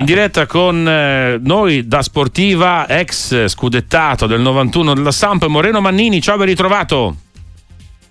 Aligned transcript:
In 0.00 0.06
diretta 0.06 0.46
con 0.46 0.88
eh, 0.88 1.40
noi 1.42 1.88
da 1.88 2.02
Sportiva, 2.02 2.88
ex 2.88 3.46
scudettato 3.48 4.28
del 4.28 4.40
91 4.40 4.94
della 4.94 5.10
Samp, 5.10 5.46
Moreno 5.46 5.80
Mannini, 5.80 6.22
ciao 6.22 6.36
ben 6.36 6.46
ritrovato. 6.46 7.16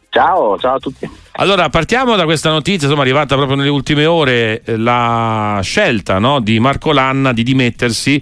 Ciao, 0.09 0.57
ciao 0.59 0.75
a 0.75 0.79
tutti. 0.79 1.09
Allora, 1.31 1.69
partiamo 1.69 2.17
da 2.17 2.25
questa 2.25 2.49
notizia, 2.49 2.87
insomma, 2.87 3.03
arrivata 3.03 3.35
proprio 3.37 3.55
nelle 3.55 3.69
ultime 3.69 4.05
ore, 4.05 4.63
eh, 4.65 4.75
la 4.75 5.61
scelta 5.63 6.19
no, 6.19 6.41
di 6.41 6.59
Marco 6.59 6.91
Lanna 6.91 7.31
di 7.31 7.43
dimettersi, 7.43 8.21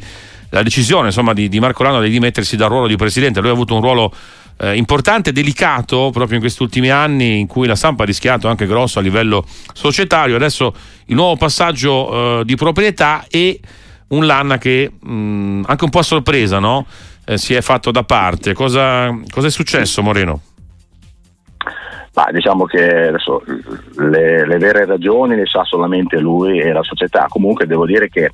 la 0.49 0.61
decisione 0.61 1.07
insomma, 1.07 1.33
di, 1.33 1.49
di 1.49 1.59
Marco 1.59 1.81
Lanna 1.81 2.01
di 2.01 2.11
dimettersi 2.11 2.55
dal 2.55 2.69
ruolo 2.69 2.85
di 2.85 2.97
presidente. 2.97 3.39
Lui 3.39 3.49
ha 3.49 3.53
avuto 3.53 3.73
un 3.73 3.81
ruolo 3.81 4.13
eh, 4.57 4.75
importante, 4.75 5.31
delicato 5.31 6.09
proprio 6.11 6.35
in 6.35 6.41
questi 6.41 6.63
ultimi 6.63 6.89
anni 6.89 7.39
in 7.39 7.47
cui 7.47 7.67
la 7.67 7.75
stampa 7.75 8.03
ha 8.03 8.05
rischiato 8.05 8.47
anche 8.47 8.65
grosso 8.65 8.99
a 8.99 9.01
livello 9.01 9.45
societario. 9.73 10.35
Adesso 10.35 10.73
il 11.05 11.15
nuovo 11.15 11.35
passaggio 11.35 12.39
eh, 12.39 12.45
di 12.45 12.55
proprietà 12.55 13.25
e 13.29 13.59
un 14.07 14.25
Lanna 14.25 14.57
che 14.57 14.91
mh, 14.99 15.11
mm, 15.11 15.63
anche 15.67 15.83
un 15.83 15.89
po' 15.89 15.99
a 15.99 16.03
sorpresa 16.03 16.59
no? 16.59 16.85
eh, 17.25 17.37
si 17.37 17.53
è 17.53 17.61
fatto 17.61 17.91
da 17.91 18.03
parte. 18.03 18.53
Cosa, 18.53 19.17
cosa 19.29 19.47
è 19.47 19.51
successo 19.51 20.01
Moreno? 20.01 20.41
Ma 22.13 22.29
diciamo 22.31 22.63
che 22.63 23.07
adesso 23.07 23.43
le, 23.97 24.47
le, 24.47 24.57
vere 24.57 24.85
ragioni 24.85 25.35
le 25.35 25.45
sa 25.45 25.65
solamente 25.65 26.17
lui 26.17 26.59
e 26.59 26.71
la 26.71 26.83
società. 26.83 27.25
Comunque 27.27 27.67
devo 27.67 27.85
dire 27.85 28.07
che 28.07 28.31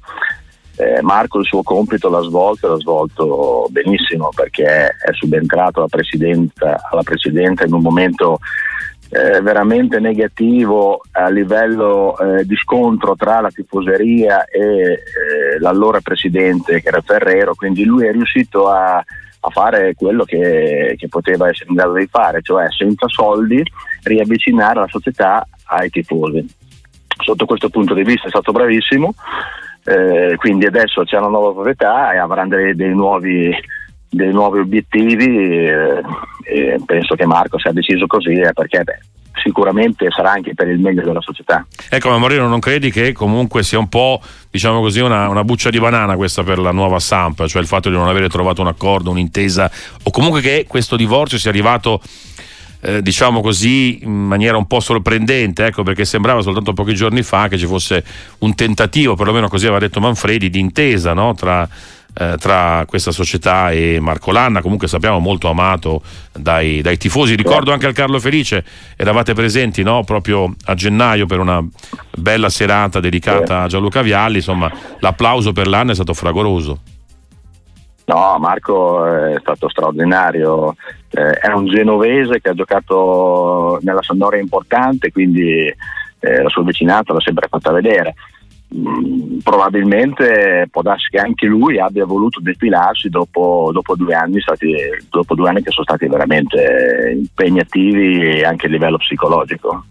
eh, 0.82 1.02
Marco 1.02 1.40
il 1.40 1.46
suo 1.46 1.62
compito 1.62 2.10
l'ha 2.10 2.22
svolto 2.22 2.66
e 2.66 2.70
l'ha 2.72 2.80
svolto 2.80 3.68
benissimo 3.70 4.30
perché 4.34 4.66
è 4.66 5.12
subentrato 5.12 5.80
alla 5.80 5.88
Presidente, 5.88 6.76
alla 6.90 7.04
Presidente 7.04 7.66
in 7.66 7.74
un 7.74 7.82
momento 7.82 8.40
eh, 9.10 9.42
veramente 9.42 10.00
negativo 10.00 11.02
a 11.12 11.30
livello 11.30 12.18
eh, 12.18 12.46
di 12.46 12.56
scontro 12.56 13.16
tra 13.16 13.42
la 13.42 13.52
tifoseria 13.52 14.46
e 14.46 14.60
eh, 14.60 15.60
l'allora 15.60 16.00
Presidente 16.00 16.82
che 16.82 16.88
era 16.88 17.02
Ferrero, 17.02 17.54
quindi 17.54 17.84
lui 17.84 18.08
è 18.08 18.12
riuscito 18.12 18.70
a, 18.70 18.96
a 18.96 19.50
fare 19.52 19.94
quello 19.96 20.24
che, 20.24 20.96
che 20.98 21.08
poteva 21.10 21.50
essere 21.50 21.70
in 21.70 21.76
grado 21.76 21.94
di 21.94 22.08
fare, 22.08 22.42
cioè 22.42 22.68
senza 22.72 23.08
soldi 23.08 23.62
riavvicinare 24.04 24.80
la 24.80 24.88
società 24.88 25.46
ai 25.66 25.90
tifosi. 25.90 26.44
Sotto 27.22 27.46
questo 27.46 27.70
punto 27.70 27.94
di 27.94 28.04
vista 28.04 28.26
è 28.26 28.30
stato 28.30 28.52
bravissimo 28.52 29.14
eh, 29.84 30.36
quindi 30.38 30.66
adesso 30.66 31.04
c'è 31.04 31.18
una 31.18 31.28
nuova 31.28 31.54
proprietà 31.54 32.14
e 32.14 32.18
avranno 32.18 32.56
dei, 32.56 32.76
dei, 32.76 32.94
nuovi, 32.94 33.52
dei 34.10 34.32
nuovi, 34.32 34.60
obiettivi 34.60 35.66
eh, 35.68 36.02
e 36.44 36.80
penso 36.86 37.16
che 37.16 37.26
Marco 37.26 37.58
sia 37.58 37.72
deciso 37.72 38.06
così 38.08 38.34
eh, 38.34 38.54
perché 38.54 38.84
beh, 38.84 39.00
sicuramente 39.42 40.08
sarà 40.12 40.32
anche 40.32 40.54
per 40.54 40.68
il 40.68 40.80
meglio 40.80 41.02
della 41.04 41.22
società. 41.22 41.66
Ecco, 41.90 42.10
ma 42.10 42.18
Moreno, 42.18 42.48
non 42.48 42.60
credi 42.60 42.92
che 42.92 43.12
comunque 43.12 43.64
sia 43.64 43.80
un 43.80 43.90
po', 43.90 44.22
diciamo 44.50 44.82
così, 44.82 45.00
una, 45.00 45.30
una, 45.30 45.44
buccia 45.44 45.70
di 45.70 45.80
banana 45.80 46.16
questa 46.16 46.44
per 46.44 46.60
la 46.60 46.72
nuova 46.72 47.00
Samp, 47.00 47.46
cioè 47.48 47.62
il 47.62 47.68
fatto 47.68 47.90
di 47.90 47.96
non 47.96 48.08
avere 48.08 48.30
trovato 48.30 48.62
un 48.62 48.68
accordo, 48.68 49.10
un'intesa, 49.10 49.72
o 50.04 50.12
comunque 50.12 50.42
che 50.42 50.66
questo 50.68 50.96
divorzio 50.96 51.38
sia 51.38 51.50
arrivato 51.50 52.02
eh, 52.82 53.02
diciamo 53.02 53.42
così, 53.42 54.04
in 54.04 54.12
maniera 54.12 54.58
un 54.58 54.66
po' 54.66 54.80
sorprendente, 54.80 55.66
ecco, 55.66 55.84
perché 55.84 56.04
sembrava 56.06 56.42
soltanto 56.42 56.74
pochi 56.74 56.96
giorni 56.96 57.22
fa 57.22 57.48
che 57.48 57.58
ci 57.58 57.66
fosse 57.66 58.04
un 58.40 58.56
tentativo, 58.56 59.16
perlomeno 59.16 59.48
così 59.48 59.66
aveva 59.66 59.80
detto 59.80 60.00
Manfredi, 60.00 60.50
di 60.50 60.60
intesa 60.60 61.14
no? 61.14 61.34
tra, 61.36 61.68
eh, 62.14 62.36
tra, 62.40 62.84
questa 62.88 63.12
società 63.12 63.72
e 63.72 64.00
Marco 64.00 64.32
Lanna, 64.32 64.62
comunque 64.62 64.88
sappiamo 64.88 65.20
molto 65.20 65.48
amato 65.50 66.02
dai, 66.34 66.82
dai 66.82 66.98
tifosi. 66.98 67.36
Ricordo 67.36 67.72
anche 67.72 67.86
al 67.86 67.94
Carlo 67.94 68.20
Felice, 68.20 68.66
eravate 68.96 69.34
presenti 69.34 69.84
no? 69.84 70.04
proprio 70.04 70.54
a 70.66 70.74
gennaio 70.74 71.28
per 71.28 71.40
una 71.40 71.64
bella 72.18 72.50
serata 72.50 73.00
dedicata 73.00 73.62
a 73.62 73.68
Gianluca 73.68 74.02
Vialli, 74.02 74.38
insomma 74.38 74.72
l'applauso 75.00 75.54
per 75.54 75.68
Lanna 75.68 75.92
è 75.92 75.96
stato 75.96 76.14
fragoroso. 76.14 76.80
No, 78.12 78.36
Marco 78.40 79.06
è 79.06 79.38
stato 79.40 79.70
straordinario, 79.70 80.76
eh, 81.12 81.32
è 81.32 81.48
un 81.54 81.66
genovese 81.66 82.42
che 82.42 82.50
ha 82.50 82.54
giocato 82.54 83.80
nella 83.84 84.02
Sandoria 84.02 84.42
importante, 84.42 85.14
quindi 85.14 85.74
eh, 86.20 86.42
la 86.42 86.50
sua 86.50 86.64
vicinanza 86.64 87.14
l'ha 87.14 87.22
sempre 87.22 87.48
fatta 87.48 87.72
vedere. 87.72 88.16
Mm, 88.76 89.38
probabilmente 89.40 90.68
può 90.70 90.82
darsi 90.82 91.08
che 91.10 91.20
anche 91.20 91.46
lui 91.46 91.80
abbia 91.80 92.06
voluto 92.06 92.42
defilarsi 92.42 93.08
dopo, 93.08 93.70
dopo, 93.72 93.96
due 93.96 94.14
anni 94.14 94.42
stati, 94.42 94.76
dopo 95.10 95.34
due 95.34 95.48
anni 95.48 95.64
che 95.64 95.72
sono 95.72 95.86
stati 95.86 96.08
veramente 96.08 97.14
impegnativi 97.16 98.44
anche 98.44 98.66
a 98.66 98.70
livello 98.70 98.98
psicologico. 98.98 99.86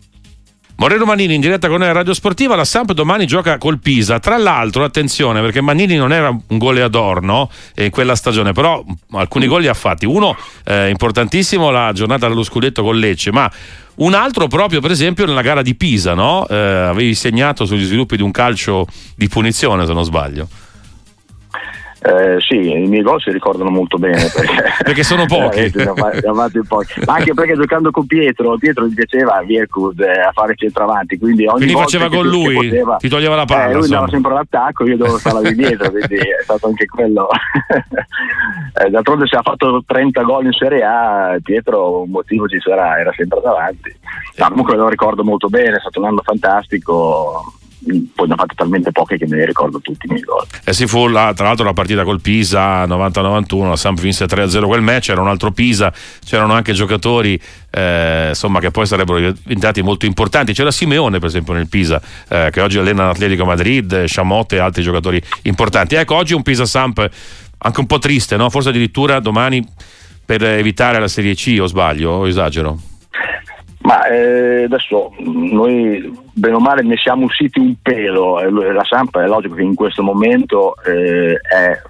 Moreno 0.80 1.04
Manini 1.04 1.34
in 1.34 1.42
diretta 1.42 1.68
con 1.68 1.80
noi 1.80 1.88
a 1.90 1.92
Radio 1.92 2.14
Sportiva, 2.14 2.56
la 2.56 2.64
Samp 2.64 2.92
domani 2.92 3.26
gioca 3.26 3.58
col 3.58 3.78
Pisa. 3.80 4.18
Tra 4.18 4.38
l'altro, 4.38 4.82
attenzione, 4.82 5.42
perché 5.42 5.60
Manini 5.60 5.94
non 5.96 6.10
era 6.10 6.30
un 6.30 6.56
goleador 6.56 7.20
no? 7.20 7.50
in 7.76 7.90
quella 7.90 8.14
stagione, 8.14 8.52
però 8.52 8.82
alcuni 9.10 9.46
gol 9.46 9.60
li 9.60 9.68
ha 9.68 9.74
fatti. 9.74 10.06
Uno 10.06 10.34
eh, 10.64 10.88
importantissimo, 10.88 11.68
la 11.68 11.92
giornata 11.92 12.28
dello 12.28 12.42
scudetto 12.42 12.82
con 12.82 12.96
Lecce, 12.96 13.30
ma 13.30 13.52
un 13.96 14.14
altro 14.14 14.46
proprio 14.46 14.80
per 14.80 14.90
esempio 14.90 15.26
nella 15.26 15.42
gara 15.42 15.60
di 15.60 15.74
Pisa, 15.74 16.14
no? 16.14 16.48
eh, 16.48 16.56
avevi 16.56 17.14
segnato 17.14 17.66
sugli 17.66 17.84
sviluppi 17.84 18.16
di 18.16 18.22
un 18.22 18.30
calcio 18.30 18.86
di 19.14 19.28
punizione 19.28 19.84
se 19.84 19.92
non 19.92 20.04
sbaglio. 20.04 20.48
Eh, 22.02 22.40
sì, 22.40 22.56
i 22.56 22.86
miei 22.86 23.02
gol 23.02 23.20
si 23.20 23.30
ricordano 23.30 23.68
molto 23.68 23.98
bene 23.98 24.24
perché, 24.34 24.62
perché 24.82 25.02
sono 25.02 25.26
pochi. 25.26 25.70
Ma 27.04 27.14
anche 27.14 27.34
perché 27.34 27.54
giocando 27.54 27.90
con 27.90 28.06
Pietro, 28.06 28.56
Pietro 28.56 28.86
gli 28.86 28.94
piaceva 28.94 29.42
Viercud 29.44 30.00
eh, 30.00 30.20
a 30.20 30.32
fare 30.32 30.54
centravanti, 30.56 31.18
quindi 31.18 31.44
ogni 31.46 31.66
quindi 31.66 31.74
faceva 31.74 32.08
con 32.08 32.26
lui, 32.26 32.54
poteva, 32.54 32.96
ti 32.96 33.08
toglieva 33.08 33.36
la 33.36 33.44
palla. 33.44 33.70
Eh, 33.70 33.74
lui 33.74 33.84
andava 33.84 34.08
sempre 34.08 34.32
all'attacco, 34.32 34.86
io 34.86 34.96
dovevo 34.96 35.18
stare 35.18 35.50
lì 35.50 35.54
dietro, 35.54 35.90
quindi 35.90 36.16
è 36.16 36.42
stato 36.42 36.68
anche 36.68 36.86
quello. 36.86 37.28
eh, 38.82 38.88
d'altronde 38.88 39.26
se 39.26 39.36
ha 39.36 39.42
fatto 39.42 39.82
30 39.86 40.22
gol 40.22 40.46
in 40.46 40.52
Serie 40.52 40.82
A, 40.82 41.36
Pietro 41.42 42.02
un 42.02 42.10
motivo 42.10 42.48
ci 42.48 42.60
sarà, 42.60 42.98
era 42.98 43.12
sempre 43.14 43.40
davanti. 43.42 43.94
No, 44.36 44.48
comunque 44.48 44.74
lo 44.74 44.88
ricordo 44.88 45.22
molto 45.22 45.48
bene, 45.48 45.76
è 45.76 45.80
stato 45.80 46.00
un 46.00 46.06
anno 46.06 46.22
fantastico 46.24 47.59
poi 48.14 48.28
ne 48.28 48.34
ha 48.34 48.36
fatte 48.36 48.54
talmente 48.54 48.92
poche 48.92 49.16
che 49.16 49.26
me 49.26 49.36
ne 49.36 49.46
ricordo 49.46 49.80
tutti 49.80 50.06
i 50.06 50.10
miei 50.10 50.22
gol. 50.22 50.44
Eh 50.64 50.72
sì, 50.72 50.86
fu 50.86 51.08
la, 51.08 51.32
tra 51.34 51.46
l'altro 51.46 51.64
la 51.64 51.72
partita 51.72 52.04
col 52.04 52.20
Pisa 52.20 52.84
90-91, 52.84 53.68
la 53.68 53.76
Samp 53.76 54.00
vinse 54.00 54.26
3-0 54.26 54.66
quel 54.66 54.82
match, 54.82 55.08
era 55.08 55.20
un 55.20 55.28
altro 55.28 55.50
Pisa, 55.50 55.92
c'erano 56.24 56.52
anche 56.52 56.72
giocatori 56.72 57.40
eh, 57.70 58.26
insomma, 58.28 58.60
che 58.60 58.70
poi 58.70 58.86
sarebbero 58.86 59.18
diventati 59.18 59.82
molto 59.82 60.06
importanti, 60.06 60.52
c'era 60.52 60.70
Simeone 60.70 61.18
per 61.18 61.28
esempio 61.28 61.52
nel 61.52 61.68
Pisa 61.68 62.00
eh, 62.28 62.50
che 62.52 62.60
oggi 62.60 62.78
allena 62.78 63.06
l'Atletico 63.06 63.44
Madrid, 63.44 64.04
Chamotte 64.06 64.56
e 64.56 64.58
altri 64.58 64.82
giocatori 64.82 65.20
importanti. 65.42 65.94
Ecco, 65.94 66.14
oggi 66.16 66.34
un 66.34 66.42
Pisa 66.42 66.66
Samp 66.66 67.08
anche 67.62 67.80
un 67.80 67.86
po' 67.86 67.98
triste, 67.98 68.36
no? 68.36 68.48
forse 68.50 68.70
addirittura 68.70 69.20
domani 69.20 69.66
per 70.24 70.42
evitare 70.44 70.98
la 71.00 71.08
Serie 71.08 71.34
C 71.34 71.58
o 71.60 71.66
sbaglio 71.66 72.10
o 72.10 72.28
esagero? 72.28 72.89
Ma 73.82 74.06
eh, 74.08 74.64
adesso 74.64 75.10
noi 75.18 76.14
bene 76.34 76.54
o 76.54 76.60
male 76.60 76.82
ne 76.82 76.96
siamo 76.96 77.24
usciti 77.24 77.58
un 77.60 77.74
pelo, 77.80 78.38
la 78.72 78.84
Sampa 78.84 79.22
è 79.22 79.26
logico 79.26 79.54
che 79.54 79.62
in 79.62 79.74
questo 79.74 80.02
momento 80.02 80.74
eh, 80.84 81.38
è 81.40 81.80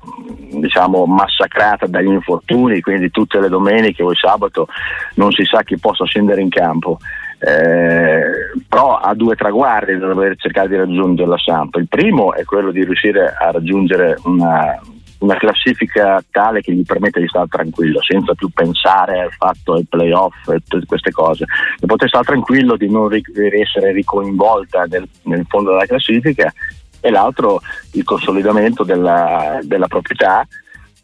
diciamo, 0.53 1.05
massacrata 1.07 1.87
dagli 1.87 2.09
infortuni, 2.09 2.81
quindi 2.81 3.11
tutte 3.11 3.41
le 3.41 3.49
domeniche 3.49 4.05
o 4.05 4.13
il 4.13 4.17
sabato 4.17 4.69
non 5.15 5.33
si 5.33 5.45
sa 5.45 5.63
chi 5.63 5.79
possa 5.79 6.05
scendere 6.05 6.41
in 6.41 6.49
campo. 6.49 6.99
Eh, 7.43 8.23
però 8.69 8.99
ha 8.99 9.15
due 9.15 9.35
traguardi 9.35 9.97
da 9.97 10.09
dover 10.09 10.37
cercare 10.37 10.69
di 10.69 10.77
raggiungere 10.77 11.29
la 11.29 11.39
Sampa. 11.39 11.81
Il 11.81 11.89
primo 11.89 12.35
è 12.35 12.45
quello 12.45 12.71
di 12.71 12.85
riuscire 12.85 13.35
a 13.37 13.51
raggiungere 13.51 14.17
una, 14.25 14.79
una 15.21 15.37
classifica 15.37 16.23
tale 16.31 16.61
che 16.61 16.73
gli 16.73 16.85
permette 16.85 17.21
di 17.21 17.29
stare 17.29 17.47
tranquillo, 17.49 18.03
senza 18.03 18.35
più 18.35 18.49
pensare 18.51 19.21
al 19.21 19.33
fatto 19.33 19.75
del 19.75 19.87
playoff 19.89 20.49
e 20.49 20.61
tutte 20.67 20.87
queste 20.87 21.11
cose, 21.11 21.45
di 21.79 21.87
poter 21.87 22.09
stare 22.09 22.25
tranquillo, 22.25 22.77
di 22.77 22.91
non 22.91 23.09
ri- 23.09 23.23
essere 23.61 23.93
ricoinvolta 23.93 24.85
nel, 24.85 25.07
nel, 25.25 25.45
fondo 25.49 25.71
della 25.71 25.87
classifica 25.87 26.53
e 27.01 27.11
l'altro 27.11 27.61
il 27.93 28.05
consolidamento 28.05 28.85
della, 28.85 29.59
della 29.63 29.87
proprietà 29.87 30.47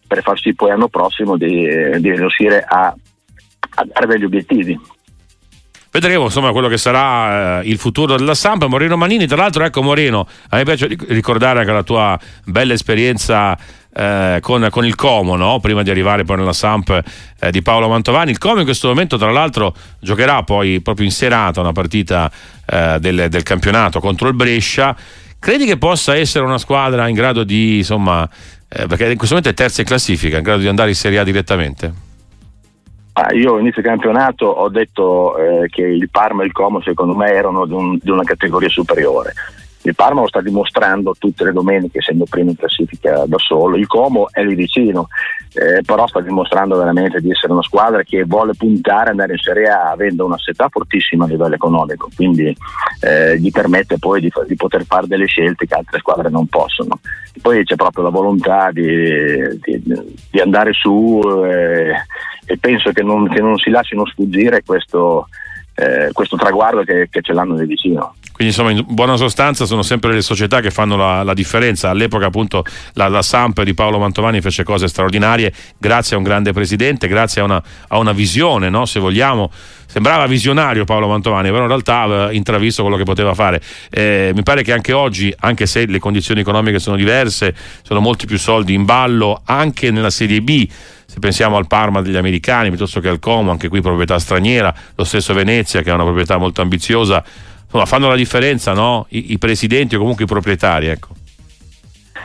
per 0.06 0.22
far 0.22 0.38
sì 0.38 0.54
poi 0.54 0.68
l'anno 0.68 0.88
prossimo 0.88 1.36
di, 1.36 1.66
di 1.98 2.14
riuscire 2.14 2.64
a, 2.66 2.86
a 2.86 3.84
dare 3.84 4.06
degli 4.06 4.24
obiettivi. 4.24 4.78
Vedremo 5.90 6.24
insomma 6.24 6.52
quello 6.52 6.68
che 6.68 6.76
sarà 6.76 7.62
eh, 7.62 7.68
il 7.70 7.78
futuro 7.78 8.16
della 8.16 8.34
Sampa. 8.34 8.66
Moreno 8.66 8.98
Manini, 8.98 9.26
tra 9.26 9.38
l'altro, 9.38 9.64
ecco 9.64 9.82
Moreno, 9.82 10.26
a 10.50 10.56
me 10.56 10.64
piace 10.64 10.88
ricordare 11.08 11.60
anche 11.60 11.72
la 11.72 11.82
tua 11.82 12.18
bella 12.44 12.74
esperienza 12.74 13.56
eh, 13.96 14.40
con, 14.42 14.68
con, 14.70 14.84
il 14.84 14.94
Como, 14.94 15.36
no? 15.36 15.58
prima 15.58 15.82
di 15.82 15.88
arrivare 15.88 16.24
poi 16.24 16.36
nella 16.36 16.52
Samp 16.52 17.00
eh, 17.40 17.50
di 17.50 17.62
Paolo 17.62 17.88
Mantovani. 17.88 18.30
Il 18.30 18.38
Como 18.38 18.58
in 18.58 18.64
questo 18.64 18.88
momento, 18.88 19.16
tra 19.16 19.30
l'altro, 19.30 19.74
giocherà 20.00 20.42
poi 20.42 20.80
proprio 20.82 21.06
in 21.06 21.12
serata 21.12 21.60
una 21.60 21.72
partita 21.72 22.30
eh, 22.66 22.98
del, 23.00 23.28
del, 23.30 23.42
campionato 23.42 23.98
contro 24.00 24.28
il 24.28 24.34
Brescia. 24.34 24.94
Credi 25.38 25.64
che 25.64 25.78
possa 25.78 26.14
essere 26.14 26.44
una 26.44 26.58
squadra 26.58 27.08
in 27.08 27.14
grado 27.14 27.42
di, 27.42 27.78
insomma, 27.78 28.28
eh, 28.68 28.86
perché 28.86 29.10
in 29.10 29.16
questo 29.16 29.34
momento 29.34 29.48
è 29.48 29.54
terza 29.54 29.80
in 29.80 29.86
classifica, 29.86 30.36
in 30.36 30.42
grado 30.42 30.60
di 30.60 30.68
andare 30.68 30.90
in 30.90 30.94
Serie 30.94 31.18
A 31.18 31.24
direttamente? 31.24 32.04
Ah, 33.14 33.32
io 33.32 33.58
inizio 33.58 33.80
campionato 33.80 34.44
ho 34.44 34.68
detto 34.68 35.38
eh, 35.38 35.68
che 35.70 35.80
il 35.80 36.10
Parma 36.10 36.42
e 36.42 36.46
il 36.46 36.52
Como 36.52 36.82
secondo 36.82 37.14
me 37.14 37.30
erano 37.30 37.64
di, 37.64 37.72
un, 37.72 37.96
di 37.98 38.10
una 38.10 38.24
categoria 38.24 38.68
superiore 38.68 39.32
Il 39.86 39.94
Parma 39.94 40.22
lo 40.22 40.26
sta 40.26 40.40
dimostrando 40.40 41.14
tutte 41.16 41.44
le 41.44 41.52
domeniche, 41.52 41.98
essendo 41.98 42.24
primo 42.28 42.50
in 42.50 42.56
classifica 42.56 43.24
da 43.26 43.38
solo. 43.38 43.76
Il 43.76 43.86
Como 43.86 44.28
è 44.32 44.42
lì 44.42 44.56
vicino, 44.56 45.06
eh, 45.54 45.80
però 45.86 46.08
sta 46.08 46.20
dimostrando 46.20 46.76
veramente 46.76 47.20
di 47.20 47.30
essere 47.30 47.52
una 47.52 47.62
squadra 47.62 48.02
che 48.02 48.24
vuole 48.24 48.54
puntare 48.58 49.02
ad 49.02 49.08
andare 49.10 49.34
in 49.34 49.38
Serie 49.38 49.68
A 49.68 49.90
avendo 49.90 50.24
una 50.24 50.38
setà 50.38 50.68
fortissima 50.68 51.24
a 51.24 51.28
livello 51.28 51.54
economico, 51.54 52.10
quindi 52.16 52.54
eh, 53.00 53.38
gli 53.38 53.50
permette 53.52 53.98
poi 53.98 54.20
di, 54.20 54.32
di, 54.48 54.56
poter 54.56 54.84
fare 54.84 55.06
delle 55.06 55.26
scelte 55.26 55.66
che 55.66 55.74
altre 55.74 56.00
squadre 56.00 56.30
non 56.30 56.46
possono. 56.48 56.98
Poi 57.40 57.62
c'è 57.62 57.76
proprio 57.76 58.02
la 58.02 58.10
volontà 58.10 58.72
di, 58.72 59.56
di, 59.60 59.82
di 60.30 60.40
andare 60.40 60.72
su 60.72 61.20
eh, 61.44 61.92
e 62.44 62.58
penso 62.58 62.90
che 62.90 63.04
non, 63.04 63.28
che 63.28 63.40
non, 63.40 63.56
si 63.56 63.70
lasciano 63.70 64.04
sfuggire 64.04 64.64
questo, 64.64 65.28
eh, 65.76 66.10
questo 66.12 66.36
traguardo 66.36 66.82
che, 66.82 67.08
che 67.08 67.20
ce 67.20 67.32
l'hanno 67.32 67.54
di 67.56 67.66
vicino. 67.66 68.14
Quindi 68.36 68.54
insomma 68.54 68.70
in 68.70 68.84
buona 68.86 69.16
sostanza 69.16 69.64
sono 69.64 69.80
sempre 69.80 70.12
le 70.12 70.20
società 70.20 70.60
che 70.60 70.70
fanno 70.70 70.94
la, 70.94 71.22
la 71.22 71.32
differenza. 71.32 71.88
All'epoca 71.88 72.26
appunto 72.26 72.66
la, 72.92 73.08
la, 73.08 73.22
Samp 73.22 73.62
di 73.62 73.72
Paolo 73.72 73.98
Mantovani 73.98 74.42
fece 74.42 74.62
cose 74.62 74.88
straordinarie 74.88 75.50
grazie 75.78 76.16
a 76.16 76.18
un 76.18 76.24
grande 76.24 76.52
presidente, 76.52 77.08
grazie 77.08 77.40
a 77.40 77.44
una, 77.44 77.62
a 77.88 77.96
una 77.96 78.12
visione, 78.12 78.68
no? 78.68 78.84
se 78.84 79.00
vogliamo. 79.00 79.50
Sembrava 79.86 80.26
visionario 80.26 80.84
Paolo 80.84 81.08
Mantovani, 81.08 81.48
però 81.48 81.62
in 81.62 81.68
realtà 81.68 82.00
aveva 82.00 82.30
intravisto 82.30 82.82
quello 82.82 82.98
che 82.98 83.04
poteva 83.04 83.32
fare. 83.32 83.62
Eh, 83.88 84.32
mi 84.34 84.42
pare 84.42 84.62
che 84.62 84.74
anche 84.74 84.92
oggi, 84.92 85.34
anche 85.38 85.64
se 85.64 85.86
le 85.86 85.98
condizioni 85.98 86.40
economiche 86.40 86.78
sono 86.78 86.96
diverse, 86.96 87.54
sono 87.80 88.00
molti 88.00 88.26
più 88.26 88.36
soldi 88.36 88.74
in 88.74 88.84
ballo, 88.84 89.40
anche 89.46 89.90
nella 89.90 90.10
Serie 90.10 90.42
B 90.42 90.68
se 91.06 91.20
pensiamo 91.20 91.56
al 91.56 91.68
Parma 91.68 92.02
degli 92.02 92.16
americani 92.16 92.68
piuttosto 92.68 93.00
che 93.00 93.08
al 93.08 93.20
Como, 93.20 93.50
anche 93.50 93.68
qui 93.68 93.80
proprietà 93.80 94.18
straniera, 94.18 94.74
lo 94.94 95.04
stesso 95.04 95.32
Venezia 95.32 95.80
che 95.80 95.90
ha 95.90 95.94
una 95.94 96.02
proprietà 96.02 96.36
molto 96.36 96.60
ambiziosa, 96.60 97.24
insomma 97.66 97.84
fanno 97.84 98.08
la 98.08 98.16
differenza 98.16 98.72
no? 98.72 99.06
I, 99.10 99.32
I, 99.32 99.38
presidenti 99.38 99.96
o 99.96 99.98
comunque 99.98 100.24
i 100.24 100.28
proprietari. 100.28 100.86
Ecco. 100.86 101.14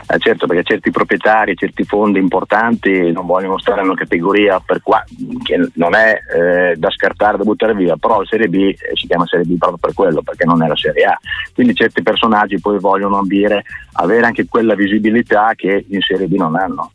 Eh 0.08 0.18
certo, 0.18 0.46
perché 0.46 0.64
certi 0.64 0.90
proprietari, 0.90 1.56
certi 1.56 1.84
fondi 1.84 2.18
importanti 2.18 3.12
non 3.12 3.24
vogliono 3.24 3.58
stare 3.58 3.80
in 3.80 3.86
una 3.86 3.96
categoria 3.96 4.62
qua, 4.82 5.02
che 5.42 5.68
non 5.74 5.94
è 5.94 6.18
eh, 6.34 6.76
da 6.76 6.90
scartare, 6.90 7.38
da 7.38 7.44
buttare 7.44 7.74
via, 7.74 7.96
però 7.96 8.18
la 8.18 8.26
Serie 8.26 8.48
B 8.48 8.54
eh, 8.54 8.76
si 8.94 9.06
chiama 9.06 9.26
Serie 9.26 9.46
B 9.46 9.56
proprio 9.56 9.78
per 9.78 9.94
quello, 9.94 10.20
perché 10.20 10.44
non 10.44 10.62
è 10.62 10.66
la 10.66 10.76
Serie 10.76 11.04
A. 11.04 11.18
Quindi 11.54 11.74
certi 11.74 12.02
personaggi 12.02 12.60
poi 12.60 12.78
vogliono 12.78 13.18
ambire, 13.18 13.64
avere 13.92 14.26
anche 14.26 14.46
quella 14.46 14.74
visibilità 14.74 15.52
che 15.54 15.86
in 15.88 16.00
Serie 16.00 16.26
B 16.26 16.34
non 16.34 16.56
hanno. 16.56 16.92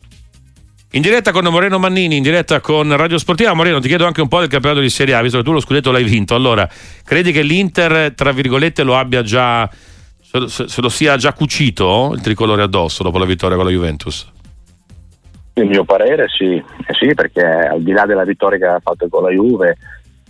In 0.92 1.02
diretta 1.02 1.32
con 1.32 1.44
Moreno 1.44 1.78
Mannini, 1.78 2.16
in 2.16 2.22
diretta 2.22 2.60
con 2.60 2.96
Radio 2.96 3.18
Sportiva. 3.18 3.52
Moreno, 3.52 3.78
ti 3.78 3.88
chiedo 3.88 4.06
anche 4.06 4.22
un 4.22 4.28
po' 4.28 4.40
del 4.40 4.48
campionato 4.48 4.80
di 4.80 4.88
Serie 4.88 5.12
A, 5.12 5.20
visto 5.20 5.36
che 5.36 5.44
tu 5.44 5.52
lo 5.52 5.60
scudetto 5.60 5.90
l'hai 5.90 6.02
vinto. 6.02 6.34
Allora, 6.34 6.66
credi 7.04 7.30
che 7.30 7.42
l'Inter, 7.42 8.14
tra 8.14 8.32
virgolette, 8.32 8.84
lo 8.84 8.96
abbia 8.96 9.20
già, 9.20 9.68
se 10.18 10.80
lo 10.80 10.88
sia 10.88 11.18
già 11.18 11.34
cucito 11.34 12.12
il 12.14 12.22
tricolore 12.22 12.62
addosso 12.62 13.02
dopo 13.02 13.18
la 13.18 13.26
vittoria 13.26 13.56
con 13.56 13.66
la 13.66 13.70
Juventus? 13.70 14.32
Il 15.52 15.66
mio 15.66 15.84
parere 15.84 16.26
sì, 16.28 16.54
eh 16.54 16.94
sì, 16.98 17.12
perché 17.12 17.42
al 17.44 17.82
di 17.82 17.92
là 17.92 18.06
della 18.06 18.24
vittoria 18.24 18.58
che 18.58 18.64
ha 18.64 18.80
fatto 18.82 19.08
con 19.08 19.24
la 19.24 19.30
Juve, 19.30 19.76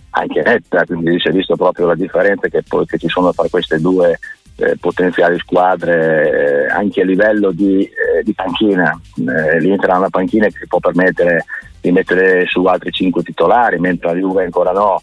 anche 0.09 0.41
netta, 0.41 0.83
quindi 0.83 1.21
si 1.21 1.29
è 1.29 1.31
visto 1.31 1.55
proprio 1.55 1.85
la 1.85 1.95
differenza 1.95 2.49
che, 2.49 2.63
che 2.85 2.97
ci 2.97 3.07
sono 3.07 3.31
tra 3.31 3.47
queste 3.49 3.79
due 3.79 4.19
eh, 4.59 4.77
potenziali 4.77 5.37
squadre 5.39 6.67
eh, 6.67 6.67
anche 6.67 7.01
a 7.01 7.05
livello 7.05 7.51
di, 7.51 7.83
eh, 7.83 8.23
di 8.23 8.33
panchina. 8.33 8.99
Eh, 9.15 9.59
L'Inter 9.59 9.89
ha 9.91 9.97
una 9.97 10.09
panchina 10.09 10.47
che 10.47 10.57
si 10.59 10.67
può 10.67 10.79
permettere 10.79 11.45
di 11.81 11.91
mettere 11.91 12.45
su 12.47 12.63
altri 12.65 12.91
cinque 12.91 13.23
titolari, 13.23 13.79
mentre 13.79 14.09
la 14.13 14.19
Juve 14.19 14.43
ancora 14.43 14.71
no. 14.71 15.01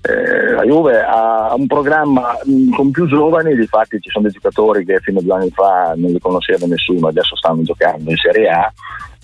Eh, 0.00 0.52
la 0.52 0.64
Juve 0.64 1.00
ha 1.00 1.54
un 1.54 1.66
programma 1.66 2.36
mh, 2.44 2.70
con 2.70 2.90
più 2.90 3.06
giovani, 3.06 3.52
infatti 3.52 4.00
ci 4.00 4.10
sono 4.10 4.24
dei 4.24 4.32
giocatori 4.32 4.84
che 4.84 5.00
fino 5.00 5.18
a 5.18 5.22
due 5.22 5.34
anni 5.34 5.50
fa 5.50 5.92
non 5.96 6.10
li 6.10 6.20
conosceva 6.20 6.66
nessuno, 6.66 7.08
adesso 7.08 7.36
stanno 7.36 7.62
giocando 7.62 8.10
in 8.10 8.16
Serie 8.16 8.48
A, 8.48 8.72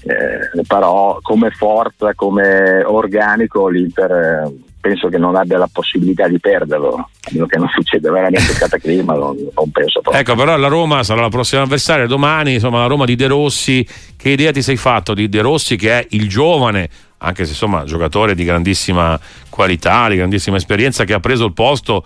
eh, 0.07 0.63
però 0.67 1.19
come 1.23 1.51
forza, 1.51 2.15
come 2.15 2.83
organico 2.85 3.69
l'Inter 3.69 4.51
penso 4.85 5.09
che 5.09 5.17
non 5.17 5.35
abbia 5.35 5.57
la 5.57 5.69
possibilità 5.73 6.29
di 6.29 6.39
perderlo, 6.39 6.95
a 6.97 7.31
meno 7.31 7.47
che 7.47 7.57
non 7.57 7.69
succeda 7.69 8.13
veramente 8.13 8.53
il 8.53 8.59
cataclisma, 8.59 9.15
non, 9.17 9.35
non 9.55 9.71
penso 9.71 10.03
proprio. 10.03 10.21
Ecco, 10.21 10.35
però 10.35 10.59
la 10.59 10.69
Roma 10.69 11.03
sarà 11.03 11.23
la 11.23 11.31
prossima 11.31 11.63
avversaria 11.63 12.07
domani, 12.07 12.55
insomma 12.55 12.81
la 12.81 12.87
Roma 12.87 13.07
di 13.07 13.15
De 13.15 13.27
Rossi, 13.27 13.87
che 14.15 14.29
idea 14.29 14.53
ti 14.53 14.61
sei 14.61 14.77
fatto 14.77 15.15
di 15.15 15.31
De 15.31 15.41
Rossi 15.41 15.77
che 15.77 16.01
è 16.01 16.07
il 16.11 16.29
giovane, 16.29 16.91
anche 17.19 17.45
se 17.45 17.53
insomma 17.53 17.85
giocatore 17.85 18.35
di 18.35 18.45
grandissima 18.45 19.19
qualità, 19.49 20.07
di 20.11 20.17
grandissima 20.17 20.59
esperienza, 20.59 21.05
che 21.05 21.15
ha 21.15 21.21
preso 21.21 21.47
il 21.47 21.55
posto 21.55 22.05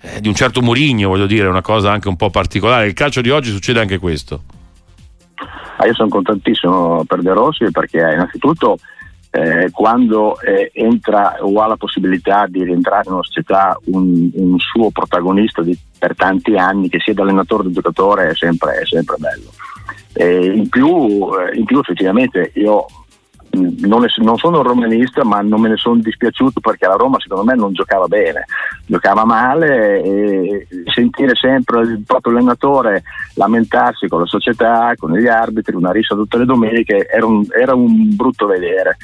eh, 0.00 0.20
di 0.20 0.28
un 0.28 0.34
certo 0.34 0.62
Murigno, 0.62 1.08
voglio 1.08 1.26
dire, 1.26 1.48
una 1.48 1.62
cosa 1.62 1.90
anche 1.90 2.06
un 2.06 2.14
po' 2.14 2.30
particolare. 2.30 2.86
Il 2.86 2.94
calcio 2.94 3.20
di 3.22 3.30
oggi 3.30 3.50
succede 3.50 3.80
anche 3.80 3.98
questo. 3.98 4.42
Ah, 5.76 5.86
io 5.86 5.94
sono 5.94 6.08
contentissimo 6.08 7.04
per 7.04 7.22
De 7.22 7.32
Rossi 7.32 7.70
perché 7.70 7.98
innanzitutto 7.98 8.78
eh, 9.30 9.70
quando 9.70 10.40
eh, 10.40 10.70
entra 10.74 11.36
o 11.40 11.60
ha 11.60 11.66
la 11.66 11.76
possibilità 11.76 12.46
di 12.48 12.64
rientrare 12.64 13.04
in 13.06 13.12
una 13.12 13.22
società 13.22 13.78
un, 13.84 14.28
un 14.34 14.58
suo 14.58 14.90
protagonista 14.90 15.62
di, 15.62 15.78
per 15.98 16.16
tanti 16.16 16.56
anni, 16.56 16.88
che 16.88 16.98
sia 16.98 17.14
da 17.14 17.22
allenatore 17.22 17.68
o 17.68 17.70
giocatore, 17.70 18.30
è 18.30 18.34
sempre, 18.34 18.80
è 18.80 18.86
sempre 18.86 19.16
bello. 19.18 19.50
Eh, 20.12 20.46
in, 20.46 20.68
più, 20.68 21.28
in, 21.54 21.64
più, 21.64 21.78
effettivamente 21.78 22.50
io 22.56 22.86
mm, 23.56 23.84
non, 23.86 24.04
è, 24.04 24.08
non, 24.16 24.36
sono 24.36 24.62
romanista 24.62 25.22
ma 25.22 25.40
non 25.40 25.60
me 25.60 25.68
ne 25.68 25.76
sono 25.76 26.00
dispiaciuto 26.00 26.58
perché 26.58 26.88
la 26.88 26.96
Roma 26.96 27.20
secondo 27.20 27.44
me 27.44 27.54
non 27.54 27.72
giocava 27.72 28.08
bene, 28.08 28.44
giocava 28.90 29.24
male 29.24 30.02
e 30.02 30.66
sentire 30.92 31.36
sempre 31.36 31.82
il 31.82 32.02
proprio 32.04 32.32
allenatore 32.32 33.04
lamentarsi 33.34 34.08
con 34.08 34.20
la 34.20 34.26
società, 34.26 34.92
con 34.96 35.12
gli 35.12 35.28
arbitri, 35.28 35.76
una 35.76 35.92
rissa 35.92 36.16
tutte 36.16 36.38
le 36.38 36.44
domeniche, 36.44 37.06
era 37.06 37.24
un, 37.24 37.44
era 37.56 37.74
un 37.74 38.16
brutto 38.16 38.46
vedere. 38.46 38.96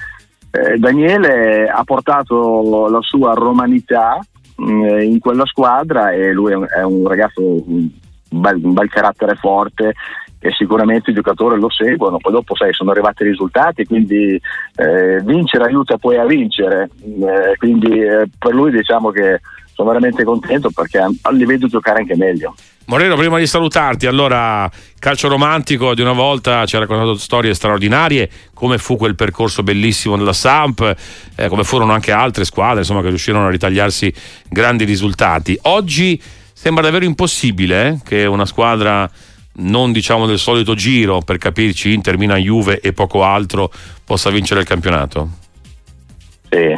Eh, 0.51 0.77
Daniele 0.79 1.69
ha 1.69 1.85
portato 1.85 2.89
la 2.89 3.01
sua 3.01 3.35
romanità 3.35 4.19
mm, 4.61 5.01
in 5.03 5.21
quella 5.21 5.47
squadra 5.47 6.11
e 6.11 6.33
lui 6.33 6.51
è 6.51 6.57
un, 6.57 6.67
è 6.69 6.83
un 6.83 7.07
ragazzo 7.07 7.41
un 7.43 7.89
bel, 8.29 8.61
un 8.61 8.73
bel, 8.73 8.89
carattere 8.89 9.37
forte 9.37 9.95
e 10.41 10.51
sicuramente 10.51 11.11
i 11.11 11.15
giocatori 11.15 11.59
lo 11.61 11.71
seguono, 11.71 12.19
poi 12.19 12.33
dopo 12.33 12.57
sai, 12.57 12.73
sono 12.73 12.91
arrivati 12.91 13.23
i 13.23 13.29
risultati, 13.29 13.85
quindi 13.85 14.41
eh, 14.77 15.21
vincere 15.23 15.65
aiuta 15.65 15.97
poi 15.97 16.17
a 16.19 16.27
vincere, 16.27 16.91
eh, 17.03 17.57
quindi 17.57 18.01
eh, 18.01 18.29
per 18.39 18.53
lui 18.53 18.71
diciamo 18.71 19.11
che 19.11 19.41
sono 19.77 19.89
veramente 19.91 20.25
contento 20.25 20.71
perché 20.71 21.05
li 21.33 21.45
vedo 21.45 21.67
giocare 21.67 22.01
anche 22.01 22.17
meglio. 22.17 22.55
Moreno, 22.87 23.15
prima 23.17 23.39
di 23.39 23.47
salutarti, 23.47 24.07
allora, 24.07 24.71
calcio 24.99 25.29
romantico 25.29 25.93
di 25.95 26.01
una 26.01 26.13
volta 26.13 26.65
ci 26.65 26.77
ha 26.77 26.79
raccontato 26.79 27.17
storie 27.17 27.53
straordinarie, 27.53 28.31
come 28.55 28.79
fu 28.79 28.97
quel 28.97 29.15
percorso 29.15 29.63
bellissimo 29.63 30.17
della 30.17 30.33
Samp, 30.33 30.95
eh, 31.35 31.49
come 31.49 31.65
furono 31.65 31.93
anche 31.93 32.13
altre 32.13 32.45
squadre 32.45 32.79
insomma, 32.79 33.03
che 33.03 33.09
riuscirono 33.09 33.49
a 33.49 33.51
ritagliarsi 33.51 34.13
grandi 34.49 34.85
risultati. 34.85 35.59
Oggi 35.63 36.21
sembra 36.55 36.83
davvero 36.83 37.05
impossibile 37.05 37.89
eh, 37.89 37.99
che 38.03 38.25
una 38.25 38.47
squadra 38.47 39.11
non 39.59 39.93
diciamo 39.93 40.25
del 40.25 40.39
solito 40.39 40.75
giro, 40.75 41.21
per 41.21 41.37
capirci, 41.37 41.93
Inter, 41.93 42.17
Milan, 42.17 42.41
Juve 42.41 42.81
e 42.81 42.93
poco 42.93 43.25
altro, 43.25 43.71
possa 44.05 44.31
vincere 44.31 44.61
il 44.61 44.67
campionato. 44.67 45.29
Sì, 46.49 46.73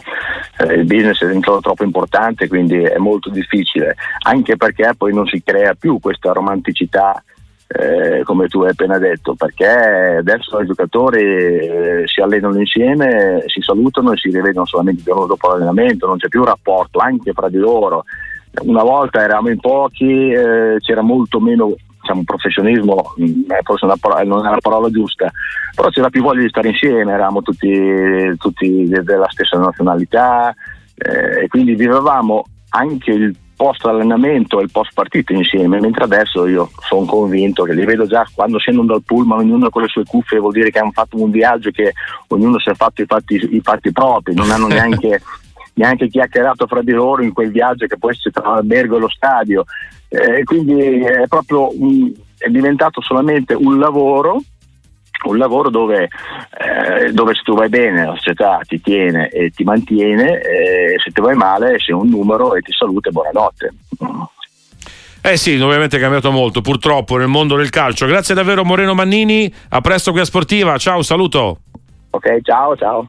eh, 0.59 0.75
il 0.75 0.85
business 0.85 1.23
è 1.23 1.27
diventato 1.27 1.61
troppo 1.61 1.85
importante, 1.85 2.49
quindi 2.49 2.83
è 2.83 2.99
molto 2.99 3.31
difficile, 3.31 3.95
anche 4.25 4.57
perché 4.57 4.93
poi 4.97 5.15
non 5.15 5.27
si 5.27 5.43
crea 5.43 5.75
più 5.75 5.99
questa 6.01 6.33
romanticità. 6.33 7.23
Eh, 7.71 8.23
come 8.25 8.49
tu 8.49 8.63
hai 8.63 8.71
appena 8.71 8.97
detto, 8.97 9.35
perché 9.35 9.67
adesso 9.67 10.59
i 10.59 10.67
giocatori 10.67 11.21
eh, 11.21 12.03
si 12.07 12.23
allenano 12.23 12.59
insieme, 12.59 13.43
si 13.45 13.61
salutano 13.61 14.13
e 14.13 14.17
si 14.17 14.31
rivedono 14.31 14.65
solamente 14.65 15.03
dopo 15.05 15.49
l'allenamento, 15.49 16.07
non 16.07 16.17
c'è 16.17 16.29
più 16.29 16.45
rapporto 16.45 16.99
anche 16.99 17.35
fra 17.35 17.51
di 17.51 17.59
loro. 17.59 18.05
Una 18.63 18.83
volta 18.83 19.23
eravamo 19.23 19.51
in 19.51 19.61
pochi, 19.61 20.31
eh, 20.31 20.77
c'era 20.79 21.03
molto 21.03 21.41
meno 21.41 21.77
diciamo, 22.09 22.23
professionismo, 22.25 23.15
mm, 23.21 23.51
forse 23.63 23.87
parola, 24.01 24.23
non 24.23 24.47
è 24.47 24.51
la 24.51 24.59
parola 24.61 24.89
giusta, 24.91 25.31
però 25.75 25.89
c'era 25.91 26.09
più 26.09 26.23
voglia 26.23 26.43
di 26.43 26.49
stare 26.49 26.69
insieme, 26.69 27.13
eravamo 27.13 27.43
tutti, 27.43 28.33
tutti 28.39 28.89
della 28.89 29.29
stessa 29.29 29.59
nazionalità 29.59 30.55
eh, 30.95 31.45
e 31.45 31.49
quindi 31.49 31.75
vivevamo 31.75 32.45
anche 32.71 33.11
il 33.11 33.37
post 33.55 33.85
allenamento 33.87 34.61
e 34.61 34.63
il 34.63 34.71
post 34.71 34.93
partita 34.95 35.33
insieme, 35.33 35.81
mentre 35.81 36.05
adesso 36.05 36.47
io 36.47 36.71
sono 36.81 37.05
convinto 37.07 37.65
che 37.65 37.75
li 37.75 37.85
vedo 37.85 38.07
già 38.07 38.25
quando 38.33 38.59
scendono 38.59 38.87
dal 38.87 39.03
pullman, 39.05 39.41
ognuno 39.41 39.69
con 39.69 39.83
le 39.83 39.89
sue 39.89 40.05
cuffie 40.05 40.39
vuol 40.39 40.53
dire 40.53 40.71
che 40.71 40.79
hanno 40.79 40.93
fatto 40.93 41.21
un 41.21 41.31
viaggio 41.31 41.71
che 41.71 41.93
ognuno 42.29 42.59
si 42.61 42.71
è 42.71 42.75
fatto 42.75 43.03
i 43.03 43.07
fatti, 43.07 43.35
i 43.35 43.61
fatti 43.61 43.91
propri, 43.91 44.35
non 44.35 44.51
hanno 44.51 44.69
neanche 44.69 45.21
neanche 45.79 46.09
chiacchierato 46.09 46.67
fra 46.67 46.83
di 46.83 46.93
loro 46.93 47.23
in 47.23 47.33
quel 47.33 47.51
viaggio 47.51 47.87
che 47.87 47.97
poi 47.97 48.15
si 48.15 48.31
tra 48.31 48.51
l'albergo 48.51 48.97
e 48.97 49.01
lo 49.01 49.09
stadio. 49.09 49.65
Eh, 50.09 50.43
quindi 50.45 51.01
è 51.01 51.27
proprio 51.29 51.71
un, 51.81 52.13
è 52.37 52.49
diventato 52.49 53.01
solamente 53.01 53.55
un 53.55 53.79
lavoro 53.79 54.41
un 55.25 55.37
lavoro 55.37 55.69
dove, 55.69 56.05
eh, 56.05 57.13
dove, 57.13 57.35
se 57.35 57.43
tu 57.43 57.55
vai 57.55 57.69
bene 57.69 58.05
la 58.05 58.15
società 58.15 58.61
ti 58.67 58.81
tiene 58.81 59.29
e 59.31 59.51
ti 59.51 59.65
mantiene 59.65 60.41
e 60.41 60.95
se 61.03 61.11
ti 61.11 61.21
vai 61.21 61.35
male 61.35 61.81
sei 61.81 61.95
un 61.95 62.09
numero 62.09 62.55
e 62.55 62.61
ti 62.61 62.71
saluta 62.73 63.09
e 63.09 63.13
buonanotte 63.13 63.75
Eh 65.21 65.37
sì, 65.37 65.59
ovviamente 65.59 65.97
è 65.97 66.01
cambiato 66.01 66.31
molto, 66.31 66.61
purtroppo, 66.61 67.17
nel 67.17 67.27
mondo 67.27 67.57
del 67.57 67.69
calcio. 67.69 68.07
Grazie 68.07 68.37
davvero 68.37 68.65
Moreno 68.65 68.95
Mannini, 68.95 69.53
a 69.71 69.81
presto 69.81 70.13
qui 70.13 70.21
a 70.21 70.25
Sportiva, 70.25 70.79
ciao, 70.79 71.03
saluto. 71.03 71.63
Ok, 72.11 72.41
ciao, 72.43 72.77
ciao. 72.77 73.05